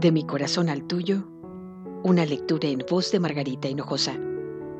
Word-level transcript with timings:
De 0.00 0.12
mi 0.12 0.22
corazón 0.22 0.68
al 0.68 0.84
tuyo, 0.84 1.24
una 2.04 2.24
lectura 2.24 2.68
en 2.68 2.84
voz 2.88 3.10
de 3.10 3.18
Margarita 3.18 3.66
Hinojosa, 3.68 4.16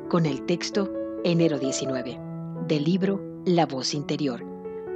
con 0.07 0.25
el 0.25 0.45
texto 0.45 0.89
Enero 1.25 1.59
19, 1.59 2.17
del 2.69 2.85
libro 2.85 3.21
La 3.43 3.65
voz 3.65 3.93
interior, 3.93 4.41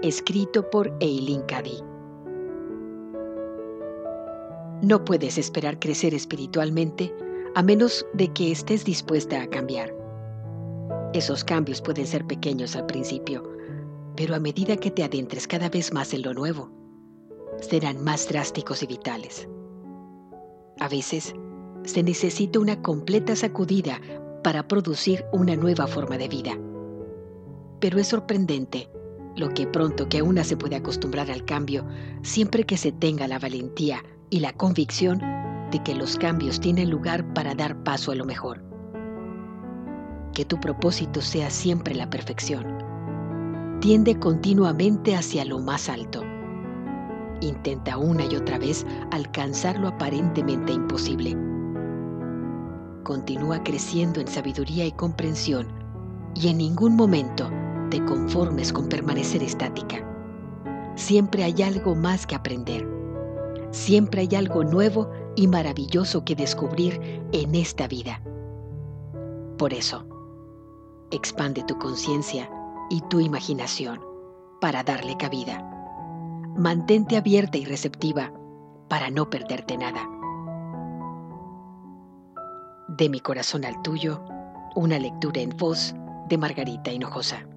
escrito 0.01 0.69
por 0.69 0.95
Eileen 1.01 1.41
Cady. 1.41 1.77
No 4.81 5.03
puedes 5.03 5.37
esperar 5.37 5.77
crecer 5.77 6.13
espiritualmente 6.13 7.13
a 7.53 7.61
menos 7.61 8.05
de 8.13 8.29
que 8.29 8.49
estés 8.49 8.85
dispuesta 8.85 9.41
a 9.41 9.47
cambiar. 9.47 9.93
Esos 11.13 11.43
cambios 11.43 11.81
pueden 11.81 12.07
ser 12.07 12.25
pequeños 12.25 12.77
al 12.77 12.85
principio, 12.85 13.43
pero 14.15 14.35
a 14.35 14.39
medida 14.39 14.77
que 14.77 14.89
te 14.89 15.03
adentres 15.03 15.49
cada 15.49 15.67
vez 15.67 15.91
más 15.91 16.13
en 16.13 16.21
lo 16.21 16.33
nuevo, 16.33 16.69
serán 17.59 18.01
más 18.01 18.29
drásticos 18.29 18.83
y 18.83 18.87
vitales. 18.87 19.49
A 20.79 20.87
veces, 20.87 21.33
se 21.83 22.03
necesita 22.03 22.59
una 22.59 22.81
completa 22.81 23.35
sacudida 23.35 23.99
para 24.43 24.67
producir 24.67 25.25
una 25.31 25.55
nueva 25.55 25.87
forma 25.87 26.17
de 26.17 26.27
vida. 26.27 26.57
Pero 27.79 27.99
es 27.99 28.07
sorprendente 28.07 28.89
lo 29.35 29.49
que 29.49 29.67
pronto 29.67 30.09
que 30.09 30.21
una 30.21 30.43
se 30.43 30.57
puede 30.57 30.75
acostumbrar 30.75 31.31
al 31.31 31.43
cambio 31.45 31.85
siempre 32.21 32.65
que 32.65 32.77
se 32.77 32.91
tenga 32.91 33.27
la 33.27 33.39
valentía 33.39 34.03
y 34.29 34.39
la 34.39 34.53
convicción 34.53 35.19
de 35.71 35.81
que 35.83 35.95
los 35.95 36.17
cambios 36.17 36.59
tienen 36.59 36.89
lugar 36.89 37.33
para 37.33 37.55
dar 37.55 37.83
paso 37.83 38.11
a 38.11 38.15
lo 38.15 38.25
mejor 38.25 38.73
que 40.33 40.45
tu 40.45 40.59
propósito 40.59 41.21
sea 41.21 41.49
siempre 41.49 41.95
la 41.95 42.09
perfección. 42.09 43.77
Tiende 43.79 44.19
continuamente 44.19 45.15
hacia 45.15 45.45
lo 45.45 45.59
más 45.59 45.89
alto. 45.89 46.23
Intenta 47.43 47.97
una 47.97 48.25
y 48.25 48.35
otra 48.35 48.57
vez 48.57 48.85
alcanzar 49.11 49.77
lo 49.77 49.89
aparentemente 49.89 50.71
imposible. 50.71 51.37
Continúa 53.03 53.61
creciendo 53.63 54.21
en 54.21 54.27
sabiduría 54.27 54.85
y 54.85 54.93
comprensión 54.93 55.67
y 56.35 56.47
en 56.47 56.57
ningún 56.57 56.95
momento 56.95 57.51
te 57.89 58.03
conformes 58.05 58.71
con 58.71 58.87
permanecer 58.87 59.43
estática. 59.43 59.97
Siempre 60.95 61.43
hay 61.43 61.61
algo 61.61 61.95
más 61.95 62.25
que 62.25 62.35
aprender. 62.35 62.87
Siempre 63.71 64.21
hay 64.21 64.35
algo 64.35 64.63
nuevo 64.63 65.11
y 65.35 65.47
maravilloso 65.47 66.23
que 66.23 66.35
descubrir 66.35 67.21
en 67.33 67.55
esta 67.55 67.87
vida. 67.87 68.21
Por 69.57 69.73
eso, 69.73 70.05
Expande 71.13 71.61
tu 71.61 71.77
conciencia 71.77 72.49
y 72.89 73.01
tu 73.01 73.19
imaginación 73.19 74.01
para 74.59 74.81
darle 74.81 75.15
cabida. 75.15 75.72
Mantente 76.55 77.17
abierta 77.17 77.57
y 77.57 77.65
receptiva 77.65 78.31
para 78.87 79.09
no 79.09 79.29
perderte 79.29 79.75
nada. 79.75 80.07
De 82.87 83.09
mi 83.09 83.19
corazón 83.19 83.65
al 83.65 83.81
tuyo, 83.81 84.23
una 84.75 84.99
lectura 84.99 85.41
en 85.41 85.49
voz 85.57 85.95
de 86.29 86.37
Margarita 86.37 86.91
Hinojosa. 86.91 87.47